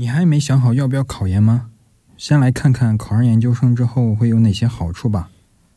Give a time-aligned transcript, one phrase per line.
[0.00, 1.70] 你还没想好要不要考研吗？
[2.16, 5.28] 先来看看考上研究生之后会有哪些好处吧。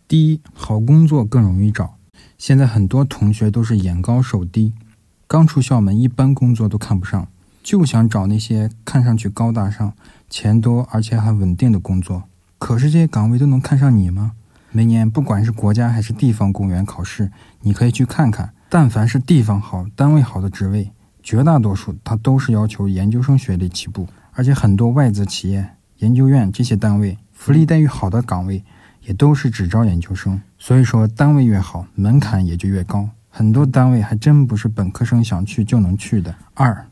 [0.07, 1.95] 第一，好工作更容易找。
[2.37, 4.73] 现在很多同学都是眼高手低，
[5.25, 7.27] 刚出校门，一般工作都看不上，
[7.63, 9.91] 就想找那些看上去高大上、
[10.29, 12.25] 钱多而且还稳定的工作。
[12.59, 14.33] 可是这些岗位都能看上你吗？
[14.71, 17.31] 每年不管是国家还是地方公务员考试，
[17.61, 20.91] 你可以去看看，但凡是地方好、单位好的职位。
[21.23, 28.63] 绝大多数它都是要求研究生学历起步，而且很多外资企业、研究院这些单位福利待遇好的岗位
[29.01, 30.41] 也都是只招研究生。
[30.57, 33.09] 所以说，单位越好，门槛也就越高。
[33.29, 36.35] 很多单位还真不是本科生想去就能去的。
[36.53, 36.85] 二，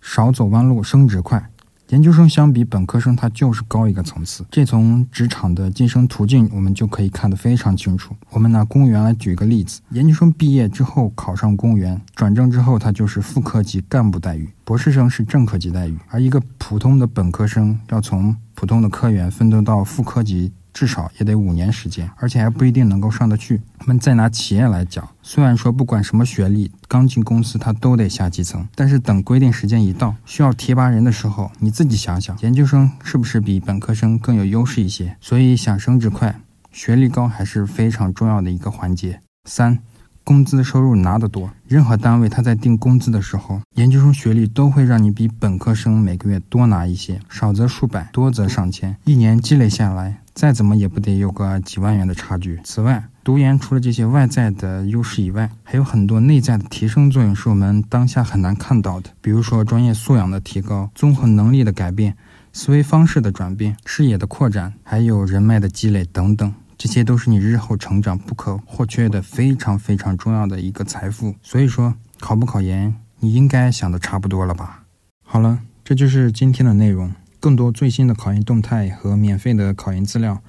[0.00, 1.50] 少走弯路，升职快。
[1.90, 4.44] 研究生相比本科生，他就是高一个层次。
[4.50, 8.16] 这从职场的晋升途径，我们就可以看得非常清楚。
[8.30, 20.52] 我们拿公务员来举一个例子：研究生毕业之后考上公务员，转正之后，他就是副科级干部待遇；博士生是正科级待遇，而一个普通的本科生要从普通的科员奋斗到副科级。
[20.74, 23.62] 至少也得五年时间，而且还不一定能够上得去。
[23.78, 35.16] 我们再拿企业来讲，虽然说不管什么学历，刚进公司他都得下基层，但是等规定时间一到，需要提拔人的时候，你自己想想，研究生是不是比本科生更有优势一些？
[35.20, 36.40] 所以想升职快，
[36.72, 39.20] 学历高还是非常重要的一个环节。
[39.48, 39.78] 三。
[40.24, 52.58] 工资收入拿得多，任何单位他在定工资的时候，研究生学历都会让你比本科生每个月多拿一些，少则数百，多则上千，一年积累下来，再怎么也不得有个几万元的差距。
[52.64, 62.16] 此外，读研除了这些外在的优势以外，还有很多内在的提升作用，是我们当下很难看到的，比如说专业素养的提高、综合能力的改变、
[62.50, 66.54] 思维方式的转变、视野的扩展，还有人脉的积累等等。
[66.84, 71.34] 这些都是你日后成长不可或缺的非常非常重要的一个财富。
[71.42, 74.84] 所以说，考不考研，你应该想的差不多了吧？
[75.24, 77.10] 好了，这就是今天的内容。
[77.40, 80.42] 更多最新的考研动态和免费的考研资料，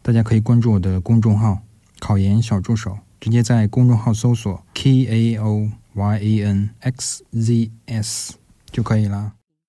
[0.00, 1.62] 大家可以关注我的公众号
[1.98, 8.34] “考研小助手”，直接在公众号搜索 “k a o y a n x z s”
[8.70, 9.32] 就可以了。